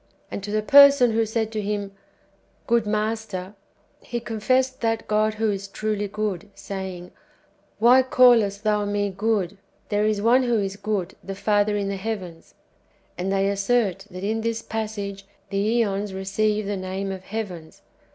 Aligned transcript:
And 0.31 0.43
to 0.43 0.49
the 0.49 0.63
person 0.63 1.11
who 1.11 1.27
said 1.27 1.51
to 1.51 1.61
Him," 1.61 1.91
Good 2.65 2.87
Master," 2.87 3.53
^ 4.01 4.03
He 4.03 4.19
confessed 4.19 4.81
that 4.81 5.07
God 5.07 5.35
who 5.35 5.51
is 5.51 5.67
truly 5.67 6.07
good, 6.07 6.49
saying," 6.55 7.11
Why 7.77 8.01
callest 8.01 8.63
thou 8.63 8.83
me 8.85 9.11
good: 9.11 9.59
there 9.89 10.07
is 10.07 10.19
one 10.19 10.41
who 10.41 10.57
is 10.59 10.75
good, 10.75 11.13
the 11.23 11.35
Father 11.35 11.77
in 11.77 11.87
the 11.87 11.97
heavens 11.97 12.55
;"^ 12.87 12.93
and 13.15 13.31
they 13.31 13.47
assert 13.47 14.07
that 14.09 14.23
in 14.23 14.41
this 14.41 14.63
passage 14.63 15.27
the 15.51 15.81
^ons 15.81 16.15
receive 16.15 16.65
the 16.65 16.77
name 16.77 17.11
of 17.11 17.25
heavens. 17.25 17.83